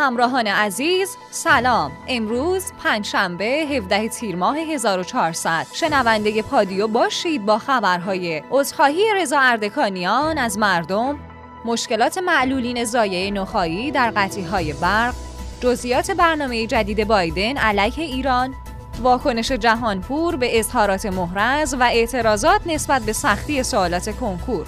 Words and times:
همراهان 0.00 0.46
عزیز 0.46 1.16
سلام. 1.30 1.92
امروز 2.08 2.72
پنجشنبه 2.84 3.44
17 3.44 4.08
تیر 4.08 4.36
ماه 4.36 4.58
1400 4.58 5.66
شنونده 5.72 6.42
پادیو 6.42 6.88
باشید 6.88 7.46
با 7.46 7.58
خبرهای 7.58 8.42
عذرخواهی 8.50 9.14
رضا 9.14 9.38
اردکانیان 9.40 10.38
از 10.38 10.58
مردم 10.58 11.18
مشکلات 11.64 12.18
معلولین 12.18 12.84
زایه 12.84 13.30
نخایی 13.30 13.90
در 13.90 14.12
قطعی 14.16 14.44
های 14.44 14.72
برق 14.72 15.14
جزئیات 15.60 16.10
برنامه 16.10 16.66
جدید 16.66 17.08
بایدن 17.08 17.56
علیه 17.56 18.04
ایران 18.04 18.54
واکنش 19.02 19.52
جهانپور 19.52 20.36
به 20.36 20.58
اظهارات 20.58 21.06
محرز 21.06 21.74
و 21.74 21.82
اعتراضات 21.82 22.60
نسبت 22.66 23.02
به 23.02 23.12
سختی 23.12 23.62
سوالات 23.62 24.16
کنکور. 24.16 24.66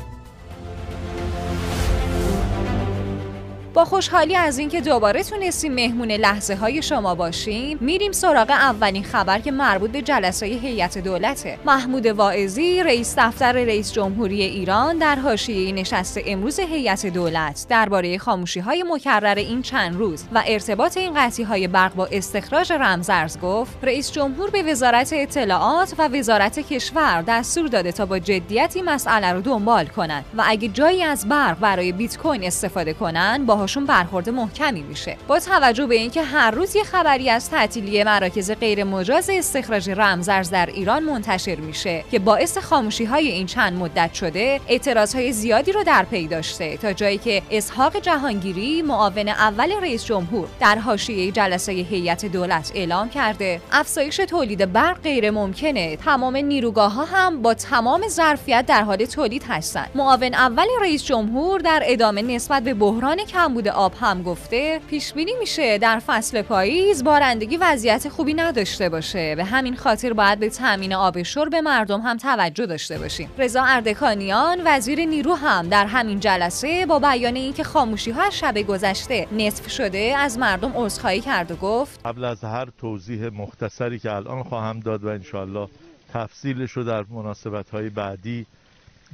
با 3.75 3.85
خوشحالی 3.85 4.36
از 4.36 4.58
اینکه 4.58 4.81
دوباره 4.81 5.22
تونستیم 5.22 5.75
مهمون 5.75 6.13
لحظه 6.13 6.54
های 6.54 6.82
شما 6.82 7.14
باشیم 7.14 7.79
میریم 7.80 8.13
سراغ 8.13 8.50
اولین 8.50 9.04
خبر 9.04 9.39
که 9.39 9.50
مربوط 9.50 9.90
به 9.90 10.03
جلسه 10.03 10.46
هیئت 10.46 10.99
دولته. 10.99 11.58
محمود 11.67 12.07
واعظی 12.07 12.82
رئیس 12.82 13.14
دفتر 13.18 13.53
رئیس 13.53 13.93
جمهوری 13.93 14.43
ایران 14.43 14.99
در 14.99 15.16
حاشیه 15.16 15.72
نشست 15.72 16.21
امروز 16.27 16.61
هیئت 16.61 17.07
دولت. 17.07 17.66
درباره 17.68 18.18
خاموشی 18.18 18.61
های 18.61 18.85
مکرر 18.89 19.35
این 19.39 19.63
چند 19.63 19.96
روز 19.96 20.25
و 20.32 20.43
ارتباط 20.46 20.96
این 20.96 21.13
قطعی 21.16 21.44
های 21.44 21.68
برق 21.68 21.94
با 21.94 22.07
استخراج 22.07 22.72
رمزرز 22.72 23.39
گفت 23.41 23.79
رئیس 23.82 24.13
جمهور 24.13 24.50
به 24.50 24.63
وزارت 24.63 25.11
اطلاعات 25.13 25.94
و 25.99 26.08
وزارت 26.08 26.58
کشور 26.58 27.25
دستور 27.29 27.68
داده 27.68 27.93
تا 27.93 28.07
با 28.07 28.18
جدیت 28.18 28.77
مسئله 28.85 29.32
رو 29.32 29.41
دنبال 29.41 29.86
کنند 29.86 30.25
و 30.36 30.43
اگه 30.46 30.68
جایی 30.68 31.02
از 31.02 31.29
برق 31.29 31.58
برای 31.58 31.93
بیت 31.93 32.19
کوین 32.19 32.44
استفاده 32.44 32.92
کنن 32.92 33.44
با 33.47 33.61
باهاشون 33.62 33.86
برخورد 33.86 34.28
محکمی 34.28 34.82
میشه. 34.82 35.16
با 35.28 35.38
توجه 35.38 35.86
به 35.86 35.94
اینکه 35.94 36.22
هر 36.22 36.50
روز 36.50 36.77
یه 36.77 36.84
خبری 36.84 37.30
از 37.30 37.50
تعطیلی 37.50 38.05
مراکز 38.05 38.50
غیر 38.50 38.84
مجاز 38.84 39.30
استخراج 39.30 39.91
رمزرز 39.91 40.50
در 40.50 40.66
ایران 40.66 41.02
منتشر 41.02 41.56
میشه 41.56 42.05
که 42.10 42.18
باعث 42.18 42.58
خاموشی 42.58 43.05
های 43.05 43.28
این 43.28 43.46
چند 43.46 43.78
مدت 43.78 44.14
شده 44.14 44.60
اعتراض 44.68 45.14
های 45.14 45.33
زیادی 45.33 45.72
رو 45.72 45.83
در 45.83 46.05
پی 46.05 46.27
داشته 46.27 46.77
تا 46.77 46.92
جایی 46.92 47.18
که 47.18 47.42
اسحاق 47.50 47.96
جهانگیری 47.96 48.83
معاون 48.83 49.28
اول 49.28 49.72
رئیس 49.72 50.05
جمهور 50.05 50.48
در 50.60 50.78
حاشیه 50.78 51.33
جلسه 51.33 51.72
هیئت 51.72 52.24
دولت 52.27 52.72
اعلام 52.74 53.08
کرده. 53.08 53.60
افزایش 53.72 54.16
تولید 54.16 54.72
برق 54.72 55.02
غیر 55.02 55.30
ممکنه. 55.30 55.96
تمام 55.96 56.36
نیروگاه 56.36 56.92
ها 56.92 57.05
هم 57.05 57.42
با 57.42 57.55
تمام 57.55 58.08
ظرفیت 58.08 58.64
در 58.66 58.83
حال 58.83 59.05
تولید 59.05 59.44
هستند 59.48 59.90
معاون 59.94 60.34
اول 60.34 60.66
رئیس 60.80 61.05
جمهور 61.05 61.60
در 61.60 61.83
ادامه 61.86 62.22
نسبت 62.22 62.62
به 62.62 62.74
بحران 62.74 63.16
کم 63.16 63.52
کمبود 63.53 63.69
آب 63.69 63.92
هم 64.00 64.22
گفته. 64.22 64.81
پیش 64.91 65.12
بینی 65.12 65.33
میشه 65.41 65.78
در 65.78 65.98
فصل 66.06 66.42
پاییز 66.42 67.05
بارندگی 67.05 67.56
وضعیت 67.56 68.08
خوبی 68.08 68.34
نداشته 68.34 68.89
باشه. 68.89 69.34
به 69.36 69.45
همین 69.45 69.77
خاطر 69.77 70.12
باید 70.12 70.39
به 70.39 70.48
تامین 70.48 70.95
آب 70.95 71.22
شرب 71.22 71.55
مردم 71.55 72.00
هم 72.00 72.17
توجه 72.17 72.67
داشته 72.67 72.98
باشیم. 72.98 73.30
رضا 73.39 73.62
اردکانیان 73.62 74.62
وزیر 74.64 75.05
نیرو 75.05 75.34
هم 75.34 75.69
در 75.69 75.86
همین 75.86 76.20
جلسه 76.20 76.86
با 76.86 76.98
بیان 76.98 77.36
اینکه 77.36 77.64
خاموشی 77.64 78.11
ها 78.11 78.30
شب 78.30 78.58
گذشته 78.58 79.27
نصف 79.33 79.70
شده 79.70 80.14
از 80.19 80.39
مردم 80.39 80.73
عذرخواهی 80.75 81.20
کرد 81.20 81.50
و 81.50 81.56
گفت 81.56 82.00
قبل 82.05 82.25
از 82.25 82.45
هر 82.45 82.69
توضیح 82.78 83.28
مختصری 83.28 83.98
که 83.98 84.12
الان 84.12 84.42
خواهم 84.42 84.80
داد 84.80 85.05
و 85.05 85.08
انشالله 85.08 85.69
تفصیلش 86.12 86.70
رو 86.70 86.84
در 86.84 87.05
مناسبت 87.11 87.70
های 87.70 87.91
بعدی 87.91 88.47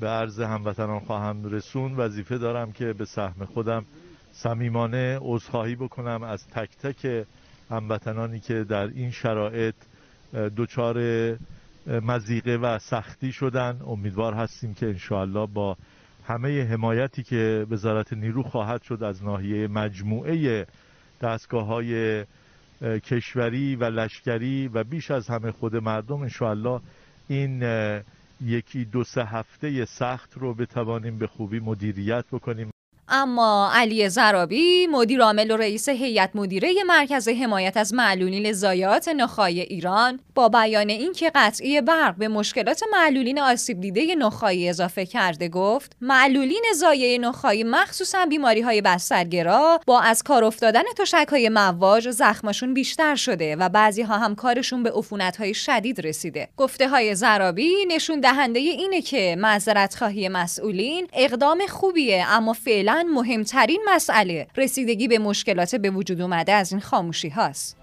به 0.00 0.08
عرض 0.08 0.40
هموطنان 0.40 1.00
خواهم 1.00 1.50
رسون 1.50 1.96
وظیفه 1.96 2.38
دارم 2.38 2.72
که 2.72 2.92
به 2.92 3.04
سهم 3.04 3.48
خودم 3.54 3.84
صمیمانه 4.38 5.18
عذرخواهی 5.20 5.76
بکنم 5.76 6.22
از 6.22 6.46
تک 6.46 6.76
تک 6.76 7.26
هموطنانی 7.70 8.40
که 8.40 8.64
در 8.64 8.86
این 8.86 9.10
شرایط 9.10 9.74
دچار 10.56 10.98
مزیقه 11.86 12.56
و 12.56 12.78
سختی 12.78 13.32
شدن. 13.32 13.80
امیدوار 13.86 14.34
هستیم 14.34 14.74
که 14.74 14.86
انشاءالله 14.86 15.46
با 15.46 15.76
همه 16.26 16.64
حمایتی 16.64 17.22
که 17.22 17.66
وزارت 17.70 18.12
نیرو 18.12 18.42
خواهد 18.42 18.82
شد 18.82 19.02
از 19.02 19.24
ناحیه 19.24 19.68
مجموعه 19.68 20.66
دستگاه 21.20 21.66
های 21.66 22.24
کشوری 22.82 23.76
و 23.76 23.84
لشکری 23.84 24.68
و 24.68 24.84
بیش 24.84 25.10
از 25.10 25.28
همه 25.28 25.52
خود 25.52 25.76
مردم 25.76 26.22
انشاءالله 26.22 26.80
این 27.28 27.62
یکی 28.44 28.84
دو 28.84 29.04
سه 29.04 29.24
هفته 29.24 29.84
سخت 29.84 30.34
رو 30.36 30.54
بتوانیم 30.54 31.18
به 31.18 31.26
خوبی 31.26 31.60
مدیریت 31.60 32.24
بکنیم. 32.32 32.70
اما 33.10 33.70
علی 33.74 34.08
زرابی 34.08 34.86
مدیر 34.86 35.22
عامل 35.22 35.50
و 35.50 35.56
رئیس 35.56 35.88
هیئت 35.88 36.30
مدیره 36.34 36.74
مرکز 36.86 37.28
حمایت 37.28 37.76
از 37.76 37.94
معلولین 37.94 38.52
زایات 38.52 39.08
نخای 39.08 39.60
ایران 39.60 40.20
با 40.34 40.48
بیان 40.48 40.90
اینکه 40.90 41.30
قطعی 41.34 41.80
برق 41.80 42.14
به 42.16 42.28
مشکلات 42.28 42.82
معلولین 42.92 43.40
آسیب 43.40 43.80
دیده 43.80 44.14
نخایی 44.14 44.68
اضافه 44.68 45.06
کرده 45.06 45.48
گفت 45.48 45.96
معلولین 46.00 46.64
زایه 46.74 47.18
نخایی 47.18 47.64
مخصوصا 47.64 48.26
بیماری 48.26 48.60
های 48.60 48.80
بسترگرا 48.80 49.80
با 49.86 50.00
از 50.00 50.22
کار 50.22 50.44
افتادن 50.44 50.82
تشک 50.98 51.26
های 51.30 51.48
مواج 51.48 52.10
زخمشون 52.10 52.74
بیشتر 52.74 53.14
شده 53.14 53.56
و 53.56 53.68
بعضی 53.68 54.02
ها 54.02 54.18
هم 54.18 54.34
کارشون 54.34 54.82
به 54.82 54.90
عفونت 54.90 55.36
های 55.36 55.54
شدید 55.54 56.06
رسیده. 56.06 56.48
گفته 56.56 56.88
های 56.88 57.14
زرابی 57.14 57.72
نشون 57.88 58.20
دهنده 58.20 58.58
اینه 58.58 59.02
که 59.02 59.36
معذرت 59.38 59.94
خواهی 59.94 60.28
مسئولین 60.28 61.08
اقدام 61.12 61.66
خوبیه 61.68 62.24
اما 62.28 62.52
فعلا 62.52 62.97
مهمترین 63.06 63.84
مسئله 63.88 64.46
رسیدگی 64.56 65.08
به 65.08 65.18
مشکلات 65.18 65.74
به 65.74 65.90
وجود 65.90 66.20
اومده 66.20 66.52
از 66.52 66.72
این 66.72 66.80
خاموشی 66.80 67.28
هاست. 67.28 67.77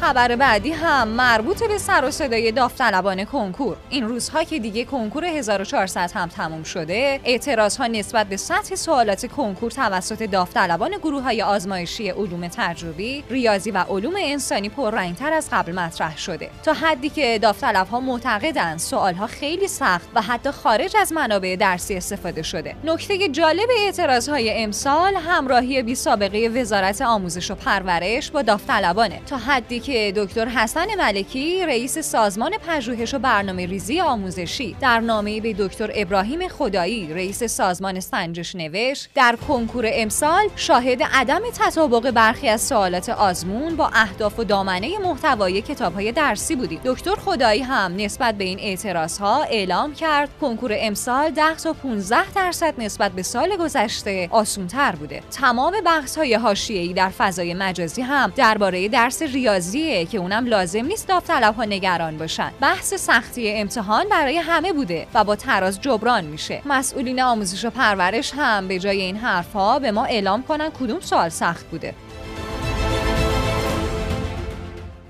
خبر 0.00 0.36
بعدی 0.36 0.72
هم 0.72 1.08
مربوط 1.08 1.62
به 1.62 1.78
سر 1.78 2.04
و 2.04 2.10
صدای 2.10 2.52
داوطلبان 2.52 3.24
کنکور. 3.24 3.76
این 3.90 4.08
روزها 4.08 4.44
که 4.44 4.58
دیگه 4.58 4.84
کنکور 4.84 5.24
1400 5.24 6.10
هم 6.14 6.28
تموم 6.28 6.62
شده 6.62 7.20
اعتراض 7.24 7.76
ها 7.76 7.86
نسبت 7.86 8.26
به 8.26 8.36
سطح 8.36 8.74
سوالات 8.74 9.26
کنکور 9.26 9.70
توسط 9.70 10.22
داوطلبان 10.22 10.90
گروه 10.90 11.22
های 11.22 11.42
آزمایشی 11.42 12.10
علوم 12.10 12.48
تجربی 12.48 13.24
ریاضی 13.30 13.70
و 13.70 13.78
علوم 13.78 14.14
انسانی 14.18 14.68
پررنگتر 14.68 15.32
از 15.32 15.48
قبل 15.52 15.72
مطرح 15.72 16.18
شده. 16.18 16.50
تا 16.62 16.72
حدی 16.72 17.08
که 17.08 17.38
داوطلب 17.42 17.86
ها 17.86 18.00
معتقدند 18.00 18.78
سوال 18.78 19.14
ها 19.14 19.26
خیلی 19.26 19.68
سخت 19.68 20.08
و 20.14 20.22
حتی 20.22 20.50
خارج 20.50 20.96
از 20.96 21.12
منابع 21.12 21.56
درسی 21.60 21.94
استفاده 21.94 22.42
شده. 22.42 22.76
نکته 22.84 23.28
جالب 23.28 23.68
اعتراض 23.78 24.28
های 24.28 24.62
امسال 24.62 25.14
همراهی 25.14 25.82
بی 25.82 25.94
سابقه 25.94 26.48
وزارت 26.48 27.02
آموزش 27.02 27.50
و 27.50 27.54
پرورش 27.54 28.30
با 28.30 28.42
داوطلبانه. 28.42 29.20
تا 29.26 29.36
حدی 29.36 29.80
که 29.86 30.12
دکتر 30.16 30.48
حسن 30.48 30.86
ملکی 30.98 31.66
رئیس 31.66 31.98
سازمان 31.98 32.50
پژوهش 32.68 33.14
و 33.14 33.18
برنامه 33.18 33.66
ریزی 33.66 34.00
آموزشی. 34.00 34.76
در 34.80 35.00
نامه 35.00 35.40
به 35.40 35.52
دکتر 35.58 35.90
ابراهیم 35.94 36.48
خدایی 36.48 37.14
رئیس 37.14 37.44
سازمان 37.44 38.00
سنجش 38.00 38.56
نوشت 38.56 39.08
در 39.14 39.38
کنکور 39.48 39.84
امسال 39.92 40.48
شاهد 40.56 41.02
عدم 41.02 41.40
تطابق 41.58 42.10
برخی 42.10 42.48
از 42.48 42.60
سوالات 42.60 43.08
آزمون 43.08 43.76
با 43.76 43.90
اهداف 43.94 44.38
و 44.38 44.44
دامنه 44.44 44.98
محتوای 44.98 45.62
کتابهای 45.62 46.12
درسی 46.12 46.56
بودیم 46.56 46.80
دکتر 46.84 47.14
خدایی 47.14 47.62
هم 47.62 47.96
نسبت 47.96 48.34
به 48.34 48.44
این 48.44 48.58
اعتراض 48.60 49.18
ها 49.18 49.42
اعلام 49.42 49.94
کرد 49.94 50.28
کنکور 50.40 50.72
امسال 50.74 51.30
10 51.30 51.54
تا 51.54 51.72
15 51.72 52.32
درصد 52.34 52.74
نسبت 52.78 53.12
به 53.12 53.22
سال 53.22 53.56
گذشته 53.56 54.28
آسونتر 54.30 54.92
بوده. 54.92 55.22
تمام 55.30 55.72
بحث 55.84 56.18
های 56.18 56.34
حاشیه‌ای 56.34 56.92
در 56.92 57.08
فضای 57.08 57.54
مجازی 57.54 58.02
هم 58.02 58.32
درباره 58.36 58.88
درس 58.88 59.22
ریاضی 59.22 59.75
که 60.10 60.18
اونم 60.18 60.46
لازم 60.46 60.84
نیست 60.84 61.08
داوطلبها 61.08 61.64
نگران 61.64 62.18
باشن. 62.18 62.52
بحث 62.60 62.94
سختی 62.94 63.52
امتحان 63.52 64.08
برای 64.08 64.36
همه 64.36 64.72
بوده 64.72 65.06
و 65.14 65.24
با 65.24 65.36
تراز 65.36 65.80
جبران 65.80 66.24
میشه. 66.24 66.62
مسئولین 66.66 67.22
آموزش 67.22 67.64
و 67.64 67.70
پرورش 67.70 68.32
هم 68.36 68.68
به 68.68 68.78
جای 68.78 69.00
این 69.00 69.16
حرفها 69.16 69.78
به 69.78 69.90
ما 69.90 70.04
اعلام 70.04 70.42
کنن 70.42 70.70
کدوم 70.70 71.00
سوال 71.00 71.28
سخت 71.28 71.66
بوده. 71.66 71.94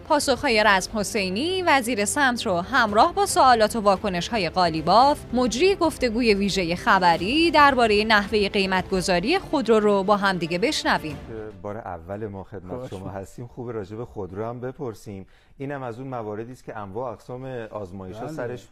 پاسخهای 0.08 0.64
رزم 0.66 0.98
حسینی 0.98 1.62
وزیر 1.62 2.04
سمت 2.04 2.46
رو 2.46 2.60
همراه 2.60 3.14
با 3.14 3.26
سوالات 3.26 3.76
و 3.76 3.80
واکنش 3.80 4.28
های 4.28 4.48
قالیباف 4.48 5.34
مجری 5.34 5.74
گفتگوی 5.74 6.34
ویژه 6.34 6.76
خبری 6.76 7.50
درباره 7.50 8.04
نحوه 8.04 8.48
قیمتگذاری 8.48 9.38
خودرو 9.38 9.80
رو 9.80 10.02
با 10.02 10.16
همدیگه 10.16 10.58
بشنویم. 10.58 11.16
بار 11.62 11.76
اول 11.76 12.26
ما 12.26 12.44
خدمت 12.44 12.88
شما 12.90 13.08
هستیم 13.08 13.46
خوب 13.46 13.70
راجع 13.70 13.96
به 13.96 14.04
خودرو 14.04 14.44
هم 14.44 14.60
بپرسیم. 14.60 15.26
اینم 15.58 15.82
از 15.82 15.98
اون 15.98 16.08
مواردی 16.08 16.52
است 16.52 16.64
که 16.64 16.76
انواع 16.76 17.12
اقسام 17.12 17.44
آزمایش 17.70 18.16
ها 18.16 18.26
بله. 18.26 18.34
سرش 18.34 18.68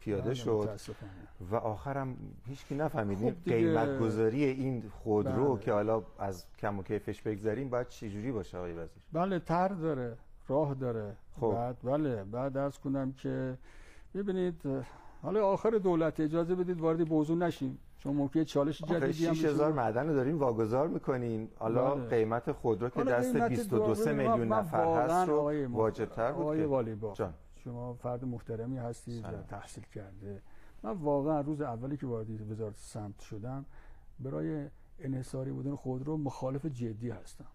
پیاده 0.00 0.22
بله، 0.22 0.34
شد. 0.34 0.80
و 1.50 1.56
آخرم 1.56 2.16
هیچکی 2.48 2.74
نفهمیدیم 2.74 3.30
خب 3.30 3.50
قیمت 3.50 3.98
گذاری 3.98 4.44
این 4.44 4.82
خودرو 5.02 5.54
بله. 5.54 5.64
که 5.64 5.72
حالا 5.72 6.02
از 6.18 6.44
کم 6.58 6.78
و 6.78 6.82
کیفش 6.82 7.22
بگذاریم 7.22 7.70
باید 7.70 7.88
چجوری 7.88 8.32
باشه 8.32 8.58
آقای 8.58 8.72
وزیر؟ 8.72 9.02
بله 9.12 9.38
تر 9.38 9.68
داره. 9.68 10.16
راه 10.48 10.74
داره. 10.74 11.16
خب. 11.40 11.52
بعد 11.52 11.76
بله 11.82 12.24
بعد 12.24 12.56
از 12.56 12.78
کنم 12.78 13.12
که 13.12 13.58
ببینید 14.14 14.62
حالا 15.22 15.46
آخر 15.46 15.70
دولت 15.70 16.20
اجازه 16.20 16.54
بدید 16.54 16.80
وارد 16.80 17.08
موضوع 17.08 17.36
نشیم. 17.36 17.78
چون 17.98 18.16
ممکنه 18.16 18.44
چالش 18.44 18.82
جدیدی 18.82 19.26
هم 19.26 19.34
6000 19.34 19.72
معدن 19.72 20.08
رو 20.08 20.14
داریم 20.14 20.38
واگذار 20.38 20.88
می‌کنین. 20.88 21.48
حالا 21.58 21.94
بله. 21.94 22.08
قیمت 22.08 22.52
خودرو 22.52 22.88
که 22.88 23.04
دست 23.04 23.36
22 23.36 24.12
میلیون 24.12 24.52
نفر 24.52 24.86
هست 24.86 25.28
رو 25.28 25.66
واجب‌تر 25.68 26.32
بود 26.32 26.42
آقای 26.42 26.64
والی 26.64 26.94
با 26.94 27.14
شما 27.54 27.94
فرد 27.94 28.24
محترمی 28.24 28.76
هستید 28.76 29.24
و 29.24 29.42
تحصیل 29.48 29.84
کرده. 29.94 30.42
من 30.82 30.90
واقعا 30.90 31.40
روز 31.40 31.60
اولی 31.60 31.96
که 31.96 32.06
وارد 32.06 32.50
وزارت 32.50 32.76
سمت 32.76 33.20
شدم 33.20 33.64
برای 34.20 34.66
انحصاری 34.98 35.52
بودن 35.52 35.74
خودرو 35.74 36.16
مخالف 36.16 36.66
جدی 36.66 37.10
هستم. 37.10 37.46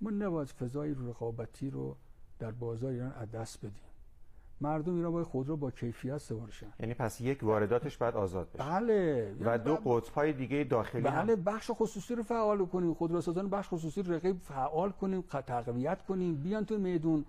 ما 0.00 0.10
نباید 0.10 0.48
فضای 0.48 0.94
رقابتی 0.94 1.70
رو 1.70 1.96
در 2.38 2.50
بازار 2.50 2.90
ایران 2.92 3.12
از 3.12 3.30
دست 3.30 3.58
بدیم. 3.58 3.82
مردم 4.60 4.94
ایران 4.94 5.12
باید 5.12 5.26
خودرو 5.26 5.56
با 5.56 5.70
کیفیت 5.70 6.18
سوار 6.18 6.50
شن. 6.50 6.72
یعنی 6.80 6.94
پس 6.94 7.20
یک 7.20 7.42
وارداتش 7.42 7.96
باید 7.96 8.14
آزاد 8.14 8.52
بشه. 8.52 8.64
بله. 8.64 9.34
و 9.40 9.44
یعنی 9.44 9.64
دو 9.64 9.76
قطب 9.76 10.14
های 10.14 10.32
دیگه 10.32 10.64
داخلی 10.64 11.02
بله 11.02 11.36
بخش 11.36 11.70
خصوصی 11.74 12.14
رو 12.14 12.22
فعال 12.22 12.66
کنیم. 12.66 12.94
خودروسازان 12.94 13.48
بخش 13.48 13.68
خصوصی 13.68 14.02
رقیب 14.02 14.36
فعال 14.40 14.90
کنیم 14.90 15.24
تقویت 15.46 16.02
کنیم 16.02 16.34
بیان 16.34 16.64
تو 16.64 16.78
میدون. 16.78 17.24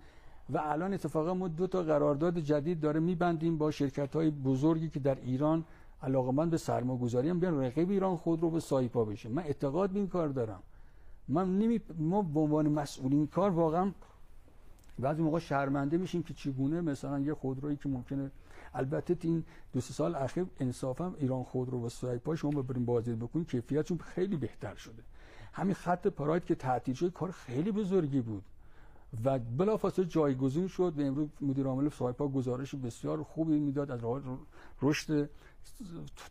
و 0.50 0.58
الان 0.58 0.94
اتفاقا 0.94 1.34
ما 1.34 1.48
دو 1.48 1.66
تا 1.66 1.82
قرارداد 1.82 2.38
جدید 2.38 2.80
داره 2.80 3.00
میبندیم 3.00 3.58
با 3.58 3.70
شرکت 3.70 4.16
های 4.16 4.30
بزرگی 4.30 4.88
که 4.88 5.00
در 5.00 5.14
ایران 5.14 5.64
علاقمند 6.02 6.50
به 6.50 6.56
سرمایه‌گذاری 6.56 7.28
هم 7.28 7.40
بیان. 7.40 7.60
رقیب 7.60 7.90
ایران 7.90 8.16
خود 8.16 8.42
رو 8.42 8.50
به 8.50 8.60
سایپا 8.60 9.04
بشه 9.04 9.28
من 9.28 9.42
اعتقاد 9.42 9.90
به 9.90 9.98
این 9.98 10.08
کار 10.08 10.28
دارم. 10.28 10.62
من 11.28 11.58
نمی... 11.58 11.80
ما 11.98 12.22
به 12.22 12.40
عنوان 12.40 12.68
مسئولین 12.68 13.26
کار 13.26 13.50
واقعا 13.50 13.92
بعضی 14.98 15.22
موقع 15.22 15.38
شرمنده 15.38 15.96
میشیم 15.96 16.22
که 16.22 16.34
چگونه 16.34 16.80
مثلا 16.80 17.18
یه 17.18 17.34
خودرویی 17.34 17.76
که 17.76 17.88
ممکنه 17.88 18.30
البته 18.74 19.16
این 19.20 19.44
دو 19.72 19.80
سه 19.80 19.92
سال 19.92 20.14
اخیر 20.14 20.46
انصافا 20.60 21.14
ایران 21.18 21.42
خودرو 21.42 21.86
و 21.86 21.88
سایپا 21.88 22.36
شما 22.36 22.62
ببرین 22.62 22.84
بازدید 22.84 23.18
بکنین 23.18 23.44
کیفیتشون 23.44 23.98
خیلی 23.98 24.36
بهتر 24.36 24.74
شده. 24.74 25.02
همین 25.52 25.74
خط 25.74 26.06
پراید 26.06 26.44
که 26.44 26.54
تعطیل 26.54 26.94
شد 26.94 27.12
کار 27.12 27.30
خیلی 27.30 27.72
بزرگی 27.72 28.20
بود. 28.20 28.42
و 29.24 29.38
بلافاصله 29.38 30.04
جایگزین 30.04 30.68
شد 30.68 30.92
و 30.98 31.00
امروز 31.00 31.28
مدیر 31.40 31.66
عامل 31.66 31.88
سایپا 31.88 32.28
گزارش 32.28 32.74
بسیار 32.74 33.22
خوبی 33.22 33.58
می‌داد 33.58 33.90
از 33.90 34.04
راه 34.04 34.20
رشد 34.82 35.30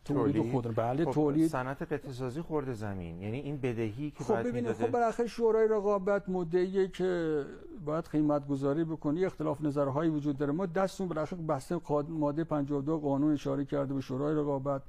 تولید 0.04 0.50
خود. 0.50 0.76
بله 0.76 1.04
خب 1.04 1.10
تولید. 1.10 1.48
صنعت 1.50 1.82
قطعه 1.82 2.42
خورده 2.42 2.72
زمین. 2.72 3.22
یعنی 3.22 3.38
این 3.38 3.56
بدهی 3.56 4.10
که 4.10 4.24
خب 4.24 4.42
ببینید 4.42 4.72
خب 4.72 4.90
بالاخره 4.90 5.26
شورای 5.26 5.68
رقابت 5.68 6.28
مدعیه 6.28 6.88
که 6.88 7.44
باید 7.84 8.04
قیمت 8.04 8.48
گذاری 8.48 8.84
بکنی 8.84 9.24
اختلاف 9.24 9.60
نظرهایی 9.60 10.10
وجود 10.10 10.36
داره. 10.36 10.52
ما 10.52 10.66
دستون 10.66 11.08
بالاخره 11.08 11.38
بحث 11.38 11.72
ماده 12.08 12.44
52 12.44 12.98
قانون 12.98 13.32
اشاره 13.32 13.64
کرده 13.64 13.94
به 13.94 14.00
شورای 14.00 14.34
رقابت. 14.34 14.82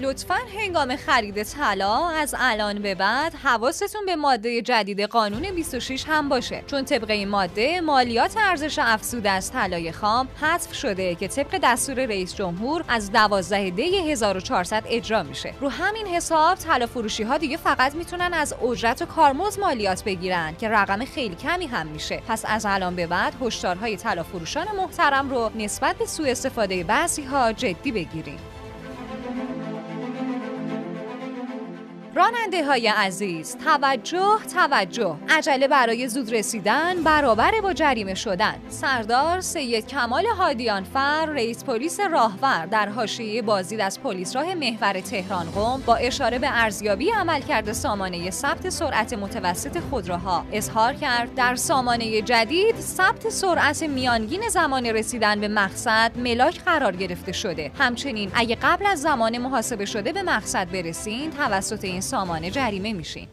لطفا 0.00 0.38
هنگام 0.58 0.96
خرید 0.96 1.42
طلا 1.42 2.08
از 2.08 2.34
الان 2.38 2.78
به 2.78 2.94
بعد 2.94 3.34
حواستون 3.34 4.06
به 4.06 4.16
ماده 4.16 4.62
جدید 4.62 5.00
قانون 5.00 5.50
26 5.50 6.04
هم 6.08 6.28
باشه. 6.28 6.64
چون 6.66 6.84
طبق 6.84 7.10
این 7.10 7.28
ماده 7.28 7.80
مالیات 7.80 8.36
ارزش 8.36 8.78
افزوده 8.78 9.30
از 9.30 9.52
طلای 9.52 9.92
خام 9.92 10.28
حذف 10.40 10.74
شده 10.74 11.14
که 11.14 11.28
طبق 11.28 11.58
دستور 11.62 11.94
رئیس 11.94 12.34
جمهور 12.34 12.84
از 12.88 13.12
12 13.12 13.70
دی 13.70 14.10
1400 14.10 14.82
اجرا 14.86 15.22
میشه. 15.22 15.54
رو 15.60 15.68
همین 15.68 16.06
حساب 16.06 16.58
طلا 16.58 16.86
فروشی 16.86 17.22
ها 17.22 17.38
دیگه 17.38 17.56
فقط 17.56 17.94
می‌تونن 17.94 18.34
از 18.34 18.54
اجرت 18.70 19.02
و 19.02 19.06
کارمز 19.06 19.58
مالیات 19.58 20.04
بگیرن 20.04 20.56
که 20.56 20.68
رقم 20.68 21.04
خیلی 21.04 21.34
کمی 21.34 21.66
هم 21.66 21.86
میشه. 21.86 22.22
پس 22.28 22.44
از 22.48 22.66
الان 22.68 22.96
به 22.96 23.06
بعد 23.06 23.34
هشدارهای 23.42 23.96
طلا 23.96 24.22
فروشان 24.22 24.66
محترم 24.76 25.30
رو 25.30 25.50
نسبت 25.54 25.96
به 25.96 26.06
سوء 26.06 26.30
استفاده 26.30 26.84
بعضی 26.84 27.22
ها 27.22 27.52
جدی 27.52 27.92
بگیریم. 27.92 28.53
راننده 32.16 32.64
های 32.64 32.88
عزیز 32.88 33.56
توجه 33.64 34.38
توجه. 34.54 35.16
عجله 35.28 35.68
برای 35.68 36.08
زود 36.08 36.34
رسیدن 36.34 37.02
برابر 37.02 37.60
با 37.62 37.72
جریمه 37.72 38.14
شدن. 38.14 38.54
سردار 38.68 39.40
سید 39.40 39.86
کمال 39.86 40.26
هادیانفر 40.26 41.26
رئیس 41.26 41.64
پلیس 41.64 42.00
راهور. 42.00 42.66
در 42.66 42.88
حاشیه 42.88 43.42
بازدید 43.42 43.80
از 43.80 44.00
پلیس 44.00 44.36
راه 44.36 44.54
محور 44.54 45.00
تهران 45.00 45.50
قم 45.50 45.82
با 45.86 45.96
اشاره 45.96 46.38
به 46.38 46.48
ارزیابی 46.50 47.10
عملکرد 47.10 47.72
سامانه 47.72 48.30
ثبت 48.30 48.68
سرعت 48.68 49.12
متوسط 49.12 49.78
خودروها. 49.90 50.44
اظهار 50.52 50.94
کرد 50.94 51.34
در 51.34 51.54
سامانه 51.54 52.22
جدید 52.22 52.80
ثبت 52.80 53.28
سرعت 53.28 53.82
میانگین 53.82 54.48
زمان 54.48 54.86
رسیدن 54.86 55.40
به 55.40 55.48
مقصد 55.48 56.12
ملاک 56.16 56.60
قرار 56.64 56.96
گرفته 56.96 57.32
شده. 57.32 57.70
همچنین 57.78 58.30
اگه 58.34 58.56
قبل 58.62 58.86
از 58.86 59.02
زمان 59.02 59.38
محاسبه 59.38 59.84
شده 59.84 60.12
به 60.12 60.22
مقصد 60.22 60.70
برسین 60.70 61.30
توسط 61.30 61.84
این 61.84 62.00
سامانه 62.04 62.50
جریمه 62.50 62.92
میشین 62.92 63.28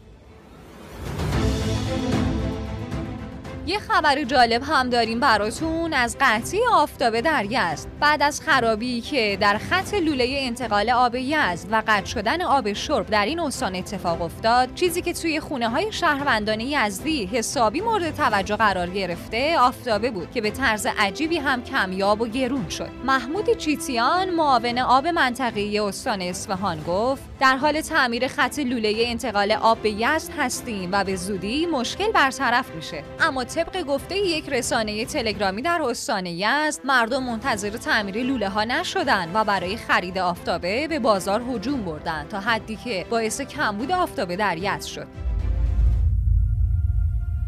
یه 3.72 3.78
خبر 3.78 4.24
جالب 4.24 4.62
هم 4.62 4.90
داریم 4.90 5.20
براتون 5.20 5.92
از 5.92 6.16
قطعی 6.20 6.60
آفتابه 6.72 7.20
در 7.20 7.44
یزد 7.44 7.88
بعد 8.00 8.22
از 8.22 8.40
خرابی 8.40 9.00
که 9.00 9.38
در 9.40 9.58
خط 9.58 9.94
لوله 9.94 10.36
انتقال 10.38 10.90
آب 10.90 11.14
یزد 11.14 11.68
و 11.70 11.82
قطع 11.86 12.04
شدن 12.04 12.42
آب 12.42 12.72
شرب 12.72 13.06
در 13.06 13.24
این 13.24 13.40
استان 13.40 13.74
اتفاق 13.74 14.22
افتاد 14.22 14.74
چیزی 14.74 15.02
که 15.02 15.12
توی 15.12 15.40
خونه 15.40 15.68
های 15.68 15.92
شهروندان 15.92 16.60
یزدی 16.60 17.26
حسابی 17.26 17.80
مورد 17.80 18.14
توجه 18.16 18.56
قرار 18.56 18.90
گرفته 18.90 19.58
آفتابه 19.58 20.10
بود 20.10 20.30
که 20.30 20.40
به 20.40 20.50
طرز 20.50 20.86
عجیبی 20.98 21.38
هم 21.38 21.62
کمیاب 21.62 22.20
و 22.20 22.26
گرون 22.26 22.68
شد. 22.68 22.90
محمود 23.04 23.56
چیتیان 23.56 24.30
معاون 24.30 24.78
آب 24.78 25.06
منطقه 25.06 25.80
استان 25.82 26.22
اصفهان 26.22 26.82
گفت 26.82 27.22
در 27.40 27.56
حال 27.56 27.80
تعمیر 27.80 28.28
خط 28.28 28.58
لوله 28.58 28.94
انتقال 28.96 29.52
آب 29.52 29.78
به 29.78 29.90
یزد 29.90 30.32
هستیم 30.38 30.88
و 30.92 31.04
به 31.04 31.16
زودی 31.16 31.66
مشکل 31.66 32.12
برطرف 32.12 32.74
میشه. 32.74 33.04
اما 33.20 33.44
طبق 33.64 33.82
گفته 33.82 34.16
یک 34.16 34.48
رسانه 34.48 35.04
تلگرامی 35.04 35.62
در 35.62 35.82
استان 35.82 36.26
یزد 36.26 36.80
مردم 36.84 37.22
منتظر 37.22 37.70
تعمیر 37.70 38.22
لوله 38.22 38.48
ها 38.48 38.64
نشدن 38.64 39.30
و 39.34 39.44
برای 39.44 39.76
خرید 39.76 40.18
آفتابه 40.18 40.88
به 40.88 40.98
بازار 40.98 41.42
هجوم 41.50 41.84
بردن 41.84 42.26
تا 42.28 42.40
حدی 42.40 42.76
که 42.76 43.06
باعث 43.10 43.40
کمبود 43.40 43.92
آفتابه 43.92 44.36
در 44.36 44.56
یزد 44.58 44.82
شد. 44.82 45.06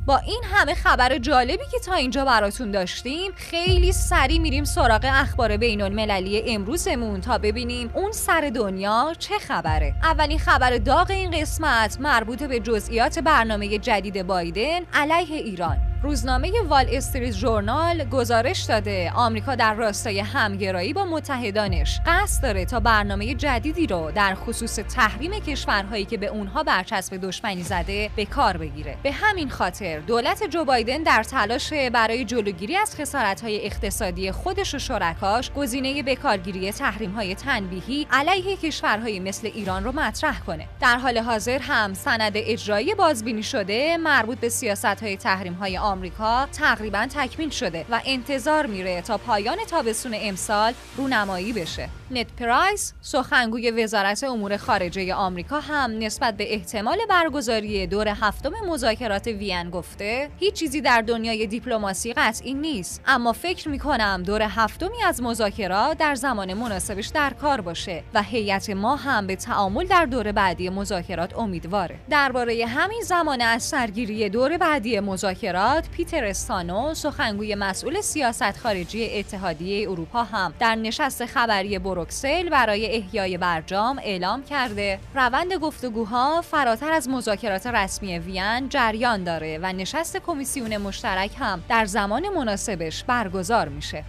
با 0.06 0.16
این 0.16 0.40
همه 0.52 0.74
خبر 0.74 1.18
جالبی 1.18 1.64
که 1.70 1.78
تا 1.78 1.94
اینجا 1.94 2.24
براتون 2.24 2.70
داشتیم 2.70 3.32
خیلی 3.36 3.92
سریع 3.92 4.40
میریم 4.40 4.64
سراغ 4.64 5.00
اخبار 5.04 5.56
بین 5.56 5.82
المللی 5.82 6.42
امروزمون 6.46 7.20
تا 7.20 7.38
ببینیم 7.38 7.90
اون 7.94 8.12
سر 8.12 8.52
دنیا 8.54 9.12
چه 9.18 9.38
خبره. 9.38 9.94
اولین 10.02 10.38
خبر 10.38 10.78
داغ 10.78 11.10
این 11.10 11.30
قسمت 11.30 12.00
مربوط 12.00 12.42
به 12.42 12.60
جزئیات 12.60 13.18
برنامه 13.18 13.78
جدید 13.78 14.22
بایدن 14.26 14.80
علیه 14.92 15.36
ایران. 15.36 15.93
روزنامه 16.04 16.52
وال 16.68 16.86
استریت 16.90 17.34
جورنال 17.34 18.04
گزارش 18.04 18.62
داده. 18.62 19.12
آمریکا 19.14 19.54
در 19.54 19.74
راستای 19.74 20.20
همگرایی 20.20 20.92
با 20.92 21.04
متحدانش 21.04 22.00
قصد 22.06 22.42
داره 22.42 22.64
تا 22.64 22.80
برنامه 22.80 23.34
جدیدی 23.34 23.86
رو 23.86 24.10
در 24.14 24.34
خصوص 24.34 24.74
تحریم 24.74 25.30
کشورهایی 25.30 26.04
که 26.04 26.16
به 26.16 26.26
اونها 26.26 26.62
برچسب 26.62 27.16
دشمنی 27.16 27.62
زده 27.62 28.10
به 28.16 28.24
کار 28.24 28.56
بگیره. 28.56 28.96
به 29.02 29.12
همین 29.12 29.50
خاطر 29.50 29.98
دولت 29.98 30.42
جو 30.50 30.64
بایدن 30.64 31.02
در 31.02 31.22
تلاش 31.22 31.72
برای 31.72 32.24
جلوگیری 32.24 32.76
از 32.76 32.96
خسارت‌های 32.96 33.66
اقتصادی 33.66 34.32
خودش 34.32 34.74
و 34.74 34.78
شرکاش 34.78 35.52
گزینه 35.52 36.02
بکارگیری 36.02 36.72
تحریم‌های 36.72 37.34
تنبیهی 37.34 38.06
علیه 38.10 38.56
کشورهایی 38.56 39.20
مثل 39.20 39.50
ایران 39.54 39.84
رو 39.84 39.92
مطرح 39.92 40.40
کنه. 40.40 40.68
در 40.80 40.96
حال 40.96 41.18
حاضر 41.18 41.58
هم 41.58 41.94
سند 41.94 42.32
اجرایی 42.34 42.94
بازبینی 42.94 43.42
شده 43.42 43.96
مربوط 43.96 44.38
به 44.38 44.48
سیاست‌های 44.48 45.16
تحریم‌های 45.16 45.76
آمریکا 45.94 46.46
تقریبا 46.52 47.06
تکمیل 47.14 47.50
شده 47.50 47.86
و 47.90 48.00
انتظار 48.06 48.66
میره 48.66 49.02
تا 49.02 49.18
پایان 49.18 49.58
تابستون 49.70 50.12
امسال 50.20 50.72
رونمایی 50.96 51.52
بشه. 51.52 51.88
نت 52.14 52.26
پرایس 52.38 52.94
سخنگوی 53.00 53.70
وزارت 53.70 54.24
امور 54.24 54.56
خارجه 54.56 55.14
آمریکا 55.14 55.60
هم 55.60 55.98
نسبت 55.98 56.36
به 56.36 56.54
احتمال 56.54 56.98
برگزاری 57.08 57.86
دور 57.86 58.08
هفتم 58.08 58.52
مذاکرات 58.68 59.26
وین 59.26 59.70
گفته 59.70 60.30
هیچ 60.38 60.54
چیزی 60.54 60.80
در 60.80 61.00
دنیای 61.00 61.46
دیپلماسی 61.46 62.12
قطعی 62.12 62.54
نیست. 62.54 63.02
اما 63.06 63.32
فکر 63.32 63.68
می‌کنم 63.68 64.22
دور 64.26 64.42
هفتمی 64.42 65.02
از 65.02 65.22
مذاکرات 65.22 65.98
در 65.98 66.14
زمان 66.14 66.54
مناسبش 66.54 67.06
در 67.06 67.30
کار 67.30 67.60
باشه 67.60 68.02
و 68.14 68.22
هیئت 68.22 68.70
ما 68.70 68.96
هم 68.96 69.26
به 69.26 69.36
تعامل 69.36 69.86
در 69.86 70.04
دور 70.04 70.32
بعدی 70.32 70.68
مذاکرات 70.68 71.38
امیدواره. 71.38 71.96
درباره 72.10 72.66
همین 72.66 73.02
زمان 73.02 73.40
از 73.40 73.62
سرگیری 73.62 74.28
دور 74.28 74.58
بعدی 74.58 75.00
مذاکرات 75.00 75.88
پیتر 75.88 76.24
استانو 76.24 76.94
سخنگوی 76.94 77.54
مسئول 77.54 78.00
سیاست 78.00 78.56
خارجی 78.56 79.18
اتحادیه 79.18 79.90
اروپا 79.90 80.24
هم 80.24 80.54
در 80.58 80.74
نشست 80.74 81.26
خبری 81.26 81.78
برو 81.78 82.03
بروکسل 82.04 82.48
برای 82.48 82.96
احیای 82.96 83.38
برجام 83.38 83.98
اعلام 83.98 84.44
کرده. 84.44 84.98
روند 85.14 85.54
گفتگوها 85.54 86.42
فراتر 86.42 86.92
از 86.92 87.08
مذاکرات 87.08 87.66
رسمی 87.66 88.18
وین 88.18 88.68
جریان 88.68 89.24
داره 89.24 89.58
و 89.62 89.72
نشست 89.72 90.16
کمیسیون 90.16 90.76
مشترک 90.76 91.30
هم 91.38 91.62
در 91.68 91.84
زمان 91.84 92.28
مناسبش 92.28 93.04
برگزار 93.04 93.68
میشه. 93.68 94.04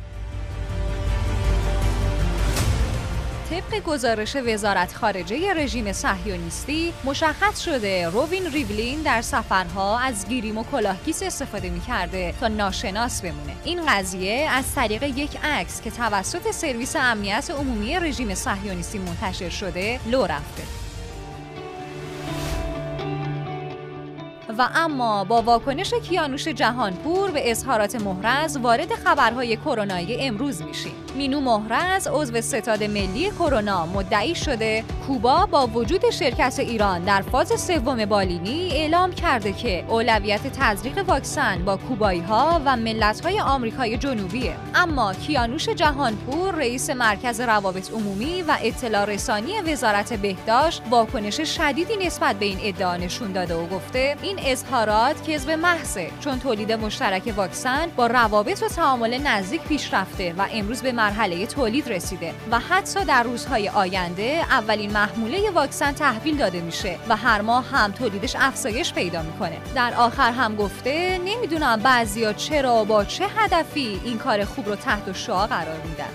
طبق 3.55 3.83
گزارش 3.83 4.35
وزارت 4.35 4.93
خارجه 4.93 5.53
رژیم 5.53 5.93
صهیونیستی 5.93 6.93
مشخص 7.03 7.59
شده 7.59 8.09
روین 8.09 8.51
ریولین 8.51 9.01
در 9.01 9.21
سفرها 9.21 9.99
از 9.99 10.27
گریم 10.27 10.57
و 10.57 10.63
کلاهگیس 10.63 11.23
استفاده 11.23 11.69
می‌کرده 11.69 12.33
تا 12.39 12.47
ناشناس 12.47 13.21
بمونه. 13.21 13.55
این 13.63 13.85
قضیه 13.85 14.49
از 14.51 14.75
طریق 14.75 15.03
یک 15.03 15.37
عکس 15.43 15.81
که 15.81 15.91
توسط 15.91 16.51
سرویس 16.51 16.95
امنیت 16.95 17.51
عمومی 17.51 17.99
رژیم 17.99 18.35
صهیونیستی 18.35 18.99
منتشر 18.99 19.49
شده 19.49 19.99
لو 20.05 20.25
رفته. 20.25 20.84
و 24.57 24.69
اما 24.75 25.23
با 25.23 25.41
واکنش 25.41 25.93
کیانوش 25.93 26.47
جهانپور 26.47 27.31
به 27.31 27.51
اظهارات 27.51 27.95
محرز 27.95 28.57
وارد 28.57 28.93
خبرهای 28.93 29.57
کرونایی 29.57 30.17
امروز 30.19 30.61
میشیم. 30.61 30.91
مینو 31.15 31.39
محرز 31.39 32.07
عضو 32.07 32.41
ستاد 32.41 32.83
ملی 32.83 33.31
کرونا 33.31 33.85
مدعی 33.85 34.35
شده 34.35 34.83
کوبا 35.07 35.45
با 35.45 35.67
وجود 35.67 36.09
شرکت 36.09 36.59
ایران 36.59 37.03
در 37.03 37.21
فاز 37.21 37.61
سوم 37.61 38.05
بالینی 38.05 38.69
اعلام 38.71 39.11
کرده 39.11 39.53
که 39.53 39.85
اولویت 39.89 40.41
تزریق 40.59 41.09
واکسن 41.09 41.65
با 41.65 41.77
کوبایی 41.77 42.19
ها 42.19 42.61
و 42.65 42.75
ملت 42.75 43.25
های 43.25 43.39
آمریکای 43.39 43.97
جنوبیه. 43.97 44.55
اما 44.75 45.13
کیانوش 45.13 45.69
جهانپور 45.69 46.55
رئیس 46.55 46.89
مرکز 46.89 47.41
روابط 47.41 47.91
عمومی 47.91 48.41
و 48.41 48.57
اطلاع 48.63 49.05
رسانی 49.05 49.61
وزارت 49.61 50.13
بهداشت 50.13 50.81
واکنش 50.89 51.41
شدیدی 51.41 51.97
نسبت 52.05 52.35
به 52.35 52.45
این 52.45 52.59
ادعا 52.63 52.97
نشون 52.97 53.31
داده 53.31 53.55
و 53.55 53.67
گفته 53.67 54.15
این 54.21 54.39
اظهارات 54.45 55.29
کذب 55.29 55.51
محضه 55.51 56.11
چون 56.19 56.39
تولید 56.39 56.71
مشترک 56.71 57.33
واکسن 57.35 57.89
با 57.95 58.07
روابط 58.07 58.63
و 58.63 58.67
تعامل 58.67 59.17
نزدیک 59.17 59.61
پیش 59.61 59.93
رفته 59.93 60.33
و 60.37 60.45
امروز 60.51 60.81
به 60.81 60.91
مرحله 60.91 61.45
تولید 61.45 61.89
رسیده 61.89 62.33
و 62.51 62.59
حتی 62.59 63.05
در 63.05 63.23
روزهای 63.23 63.69
آینده 63.69 64.45
اولین 64.49 64.91
محموله 64.91 65.49
واکسن 65.49 65.91
تحویل 65.91 66.37
داده 66.37 66.61
میشه 66.61 66.97
و 67.09 67.15
هر 67.15 67.41
ماه 67.41 67.65
هم 67.71 67.91
تولیدش 67.91 68.35
افزایش 68.39 68.93
پیدا 68.93 69.21
می‌کنه. 69.21 69.57
در 69.75 69.93
آخر 69.93 70.31
هم 70.31 70.55
گفته 70.55 71.17
نمی‌دونم 71.25 71.79
بعضیا 71.79 72.33
چرا 72.33 72.83
با 72.83 73.05
چه 73.05 73.25
هدفی 73.37 74.01
این 74.05 74.17
کار 74.17 74.45
خوب 74.45 74.67
رو 74.67 74.75
تحت 74.75 75.11
شعا 75.11 75.47
قرار 75.47 75.77
میدن. 75.89 76.09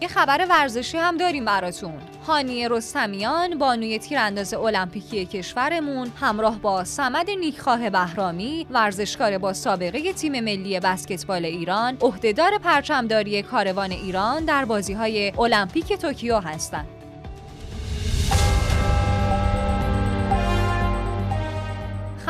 یه 0.00 0.08
خبر 0.08 0.46
ورزشی 0.50 0.98
هم 0.98 1.16
داریم 1.16 1.44
براتون. 1.44 2.11
هانی 2.26 2.68
رستمیان 2.68 3.58
بانوی 3.58 3.98
تیرانداز 3.98 4.54
المپیکی 4.54 5.26
کشورمون 5.26 6.12
همراه 6.20 6.58
با 6.58 6.84
سمد 6.84 7.30
نیکخواه 7.30 7.90
بهرامی 7.90 8.66
ورزشکار 8.70 9.38
با 9.38 9.52
سابقه 9.52 10.12
تیم 10.12 10.40
ملی 10.40 10.80
بسکتبال 10.80 11.44
ایران 11.44 11.96
عهدهدار 12.00 12.58
پرچمداری 12.58 13.42
کاروان 13.42 13.90
ایران 13.90 14.44
در 14.44 14.64
بازی‌های 14.64 15.32
المپیک 15.38 15.92
توکیو 15.92 16.38
هستند. 16.38 17.01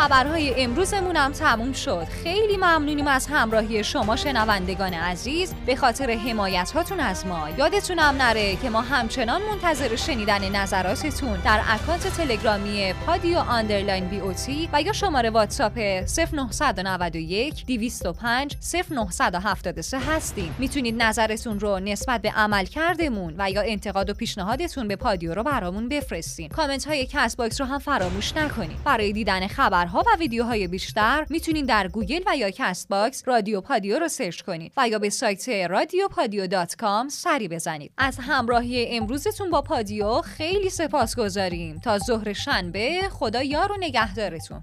خبرهای 0.02 0.62
امروزمون 0.62 1.16
هم 1.16 1.32
تموم 1.32 1.73
شد. 1.73 2.06
خیلی 2.23 2.56
ممنونیم 2.56 3.06
از 3.06 3.26
همراهی 3.26 3.85
شما 3.85 4.16
شنوندگان 4.16 4.94
عزیز. 4.94 5.54
به 5.66 5.76
خاطر 5.76 6.11
حمایت 6.11 6.71
هاتون 6.71 7.00
از 7.00 7.26
ما. 7.26 7.49
یادتونم 7.59 8.14
نره 8.18 8.56
که 8.56 8.71
ما 8.71 8.80
همچنان 8.80 9.42
منتظر 9.42 9.97
شنیدن 9.97 10.56
نظراتتون 10.56 11.40
در 11.44 11.61
اکانت 11.68 12.09
تلگرامی 12.09 12.92
پادیو 13.06 13.38
underline 13.38 14.09
B 14.09 14.21
O 14.21 14.33
و 14.73 14.82
یا 14.82 14.92
شماره 14.92 15.30
واتساپ 15.30 15.78
0991 15.78 17.66
205 17.66 18.56
0973 18.90 19.99
هستیم. 19.99 20.54
می‌تونید 20.59 21.02
نظرتون 21.02 21.61
رو 21.61 21.80
نسبت 21.80 22.23
به 22.23 22.30
عملکردمون 22.31 23.35
و 23.38 23.50
یا 23.50 23.62
انتقاد 23.62 24.11
و 24.11 24.14
پیشنهادتون 24.14 24.88
به 24.88 24.97
پادیو 24.97 25.35
رو 25.35 25.42
برامون 25.42 25.88
بفرستین. 25.88 26.49
کامنت 26.49 26.85
های 26.85 27.06
کست 27.07 27.37
باکس 27.37 27.61
رو 27.61 27.66
هم 27.66 27.78
فراموش 27.78 28.37
نکنید. 28.37 28.85
برای 28.85 29.12
دیدن 29.12 29.47
خبر 29.47 29.92
خبرها 29.93 30.13
و 30.15 30.19
ویدیوهای 30.19 30.67
بیشتر 30.69 31.27
می‌تونید 31.31 31.67
در 31.67 31.89
گوگل 31.89 32.23
و 32.27 32.37
یا 32.37 32.51
کست 32.51 32.89
باکس 32.89 33.23
رادیو 33.27 33.61
پادیو 33.61 33.99
رو 33.99 34.09
سرچ 34.09 34.41
کنید 34.41 34.73
و 34.77 34.89
یا 34.89 34.99
به 34.99 35.11
سایت 35.11 35.49
رادیو 35.49 36.09
پادیو 36.09 36.47
dot 36.47 36.76
com 36.76 37.09
سری 37.09 37.49
بزنید. 37.49 37.93
از 37.99 38.19
همراهی 38.21 38.97
امروزتون 38.97 39.51
با 39.51 39.63
پادیو 39.63 40.21
خیلی 40.21 40.71
سپاس 40.71 41.17
گذاریم 41.17 41.79
تا 41.79 41.99
ظهر 41.99 42.33
شنبه 42.33 43.03
خدا 43.11 43.43
یار 43.43 43.73
و 43.73 43.77
نگهدارتون. 43.81 44.63